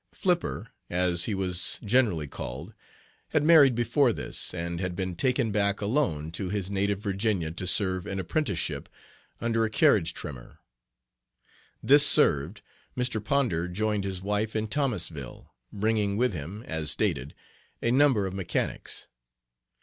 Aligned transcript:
"Flipper," 0.15 0.69
as 0.89 1.25
he 1.25 1.35
was 1.35 1.79
generally 1.83 2.25
called, 2.27 2.73
had 3.27 3.43
married 3.43 3.75
before 3.75 4.11
this, 4.11 4.51
and 4.51 4.79
had 4.81 4.95
been 4.95 5.15
taken 5.15 5.51
back 5.51 5.79
alone 5.79 6.31
to 6.31 6.49
his 6.49 6.71
native 6.71 6.97
Virginia 6.97 7.51
to 7.51 7.67
serve 7.67 8.07
an 8.07 8.19
apprenticeship 8.19 8.89
under 9.39 9.63
a 9.63 9.69
carriage 9.69 10.15
trimmer. 10.15 10.57
This 11.83 12.03
served, 12.07 12.61
Mr. 12.97 13.23
Ponder 13.23 13.67
joined 13.67 14.03
his 14.03 14.23
wife 14.23 14.55
in 14.55 14.67
Thomasville, 14.69 15.53
bringing 15.71 16.17
with 16.17 16.33
him, 16.33 16.63
as 16.63 16.89
stated, 16.89 17.35
a 17.83 17.91
number 17.91 18.25
of 18.25 18.33
mechanics. 18.33 19.07